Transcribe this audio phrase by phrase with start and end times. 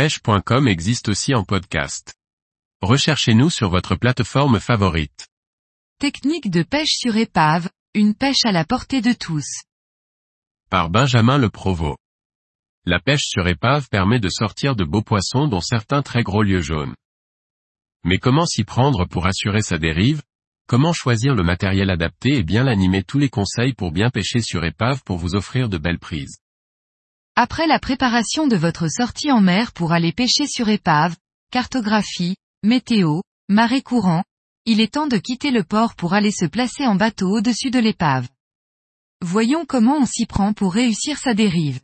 [0.00, 2.14] pêche.com existe aussi en podcast.
[2.80, 5.28] Recherchez-nous sur votre plateforme favorite.
[5.98, 9.44] Technique de pêche sur épave, une pêche à la portée de tous.
[10.70, 11.98] Par Benjamin Le Provost.
[12.86, 16.62] La pêche sur épave permet de sortir de beaux poissons dont certains très gros lieux
[16.62, 16.94] jaunes.
[18.02, 20.22] Mais comment s'y prendre pour assurer sa dérive?
[20.66, 23.02] Comment choisir le matériel adapté et bien l'animer?
[23.02, 26.38] Tous les conseils pour bien pêcher sur épave pour vous offrir de belles prises.
[27.36, 31.16] Après la préparation de votre sortie en mer pour aller pêcher sur épave,
[31.50, 34.24] cartographie, météo, marée courant,
[34.66, 37.78] il est temps de quitter le port pour aller se placer en bateau au-dessus de
[37.78, 38.28] l'épave.
[39.22, 41.80] Voyons comment on s'y prend pour réussir sa dérive.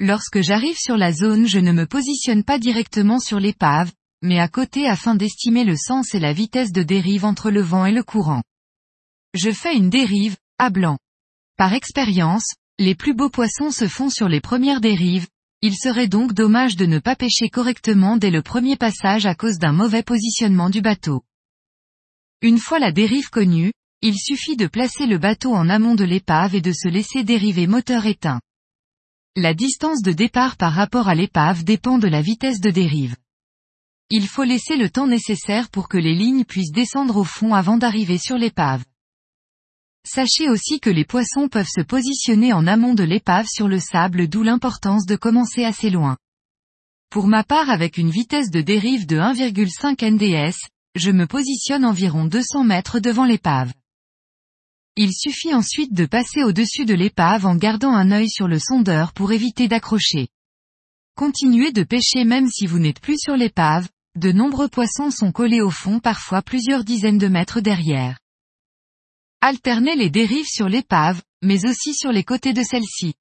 [0.00, 3.92] Lorsque j'arrive sur la zone je ne me positionne pas directement sur l'épave,
[4.22, 7.86] mais à côté afin d'estimer le sens et la vitesse de dérive entre le vent
[7.86, 8.42] et le courant.
[9.34, 10.98] Je fais une dérive, à blanc.
[11.56, 15.26] Par expérience, les plus beaux poissons se font sur les premières dérives,
[15.62, 19.58] il serait donc dommage de ne pas pêcher correctement dès le premier passage à cause
[19.58, 21.24] d'un mauvais positionnement du bateau.
[22.40, 26.54] Une fois la dérive connue, il suffit de placer le bateau en amont de l'épave
[26.54, 28.40] et de se laisser dériver moteur éteint.
[29.34, 33.16] La distance de départ par rapport à l'épave dépend de la vitesse de dérive.
[34.10, 37.76] Il faut laisser le temps nécessaire pour que les lignes puissent descendre au fond avant
[37.76, 38.84] d'arriver sur l'épave.
[40.10, 44.26] Sachez aussi que les poissons peuvent se positionner en amont de l'épave sur le sable
[44.26, 46.16] d'où l'importance de commencer assez loin.
[47.10, 50.56] Pour ma part avec une vitesse de dérive de 1,5 NDS,
[50.94, 53.74] je me positionne environ 200 mètres devant l'épave.
[54.96, 59.12] Il suffit ensuite de passer au-dessus de l'épave en gardant un œil sur le sondeur
[59.12, 60.28] pour éviter d'accrocher.
[61.16, 63.86] Continuez de pêcher même si vous n'êtes plus sur l'épave,
[64.16, 68.18] de nombreux poissons sont collés au fond parfois plusieurs dizaines de mètres derrière.
[69.40, 73.14] Alternez les dérives sur l'épave, mais aussi sur les côtés de celle-ci.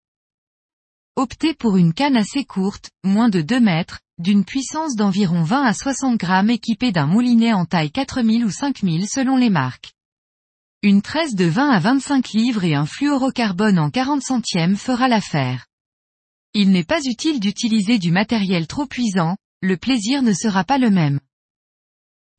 [1.16, 5.74] Optez pour une canne assez courte, moins de 2 mètres, d'une puissance d'environ 20 à
[5.76, 9.94] 60 grammes équipée d'un moulinet en taille 4000 ou 5000 selon les marques.
[10.82, 15.68] Une tresse de 20 à 25 livres et un fluorocarbone en 40 centièmes fera l'affaire.
[16.56, 20.90] Il n'est pas utile d'utiliser du matériel trop puissant, le plaisir ne sera pas le
[20.90, 21.20] même.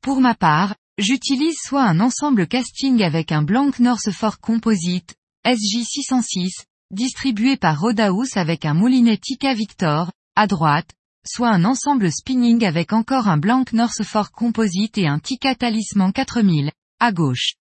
[0.01, 5.15] Pour ma part, J'utilise soit un ensemble casting avec un Blank North Fork Composite,
[5.45, 10.91] SJ606, distribué par Rodaus avec un moulinet Tika Victor, à droite,
[11.25, 16.11] soit un ensemble spinning avec encore un Blank North Fork Composite et un Tika Talisman
[16.11, 17.53] 4000, à gauche.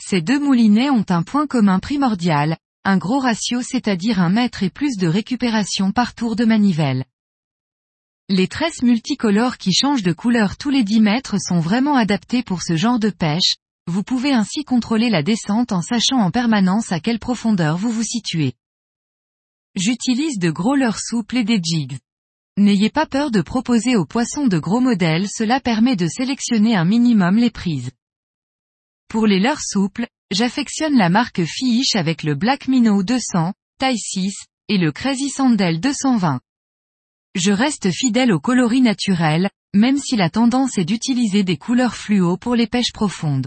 [0.00, 4.70] Ces deux moulinets ont un point commun primordial, un gros ratio c'est-à-dire un mètre et
[4.70, 7.04] plus de récupération par tour de manivelle.
[8.28, 12.60] Les tresses multicolores qui changent de couleur tous les 10 mètres sont vraiment adaptées pour
[12.60, 13.54] ce genre de pêche,
[13.86, 18.02] vous pouvez ainsi contrôler la descente en sachant en permanence à quelle profondeur vous vous
[18.02, 18.54] situez.
[19.76, 21.98] J'utilise de gros leurres souples et des jigs.
[22.56, 26.84] N'ayez pas peur de proposer aux poissons de gros modèles, cela permet de sélectionner un
[26.84, 27.92] minimum les prises.
[29.06, 34.34] Pour les leurres souples, j'affectionne la marque Fish avec le Black Minnow 200, taille 6,
[34.68, 36.40] et le Crazy Sandel 220.
[37.36, 42.38] Je reste fidèle au coloris naturel, même si la tendance est d'utiliser des couleurs fluo
[42.38, 43.46] pour les pêches profondes.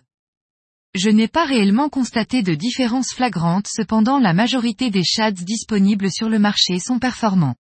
[0.94, 6.30] Je n'ai pas réellement constaté de différence flagrante cependant la majorité des shads disponibles sur
[6.30, 7.56] le marché sont performants.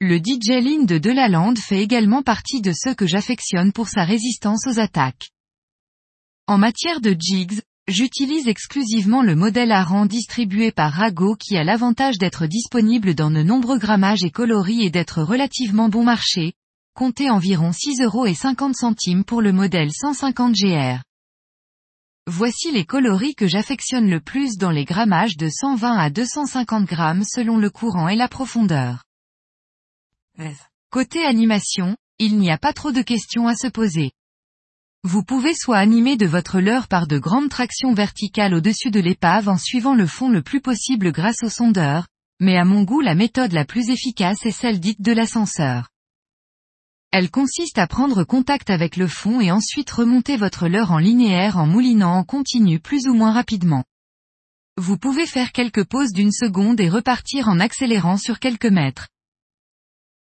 [0.00, 4.68] Le DJ Line de Delaland fait également partie de ceux que j'affectionne pour sa résistance
[4.68, 5.30] aux attaques.
[6.46, 12.16] En matière de jigs, J'utilise exclusivement le modèle Aran distribué par Rago qui a l'avantage
[12.16, 16.52] d'être disponible dans de nombreux grammages et coloris et d'être relativement bon marché.
[16.94, 21.02] Comptez environ 6 euros et 50 centimes pour le modèle 150 GR.
[22.28, 27.24] Voici les coloris que j'affectionne le plus dans les grammages de 120 à 250 grammes
[27.24, 29.02] selon le courant et la profondeur.
[30.90, 34.12] Côté animation, il n'y a pas trop de questions à se poser.
[35.04, 39.48] Vous pouvez soit animer de votre leurre par de grandes tractions verticales au-dessus de l'épave
[39.48, 42.06] en suivant le fond le plus possible grâce au sondeur,
[42.38, 45.88] mais à mon goût la méthode la plus efficace est celle dite de l'ascenseur.
[47.10, 51.58] Elle consiste à prendre contact avec le fond et ensuite remonter votre leurre en linéaire
[51.58, 53.84] en moulinant en continu plus ou moins rapidement.
[54.76, 59.08] Vous pouvez faire quelques pauses d'une seconde et repartir en accélérant sur quelques mètres.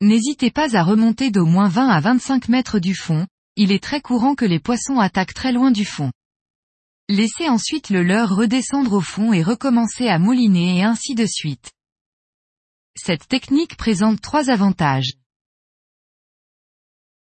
[0.01, 3.27] N'hésitez pas à remonter d'au moins 20 à 25 mètres du fond,
[3.57, 6.11] il est très courant que les poissons attaquent très loin du fond.
[7.09, 11.73] Laissez ensuite le leurre redescendre au fond et recommencer à mouliner et ainsi de suite.
[12.97, 15.15] Cette technique présente trois avantages.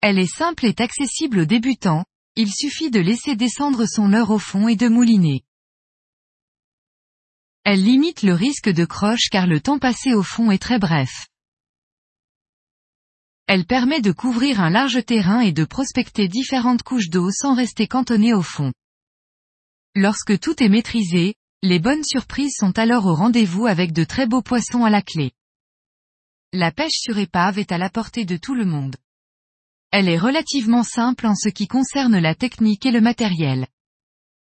[0.01, 4.39] Elle est simple et accessible aux débutants, il suffit de laisser descendre son leurre au
[4.39, 5.44] fond et de mouliner.
[7.63, 11.27] Elle limite le risque de croche car le temps passé au fond est très bref.
[13.53, 17.86] Elle permet de couvrir un large terrain et de prospecter différentes couches d'eau sans rester
[17.86, 18.71] cantonné au fond.
[19.94, 24.42] Lorsque tout est maîtrisé, les bonnes surprises sont alors au rendez-vous avec de très beaux
[24.42, 25.33] poissons à la clé.
[26.53, 28.95] La pêche sur épave est à la portée de tout le monde.
[29.92, 33.68] Elle est relativement simple en ce qui concerne la technique et le matériel.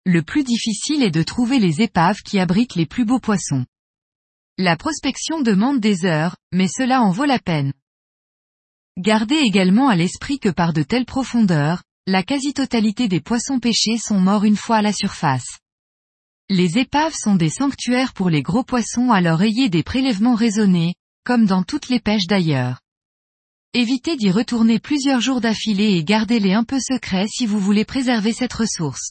[0.05, 3.67] Le plus difficile est de trouver les épaves qui abritent les plus beaux poissons.
[4.57, 7.73] La prospection demande des heures, mais cela en vaut la peine.
[8.99, 14.21] Gardez également à l'esprit que par de telles profondeurs, la quasi-totalité des poissons pêchés sont
[14.21, 15.59] morts une fois à la surface.
[16.49, 20.95] Les épaves sont des sanctuaires pour les gros poissons alors ayez des prélèvements raisonnés,
[21.25, 22.81] comme dans toutes les pêches d'ailleurs.
[23.73, 28.33] Évitez d'y retourner plusieurs jours d'affilée et gardez-les un peu secrets si vous voulez préserver
[28.33, 29.11] cette ressource.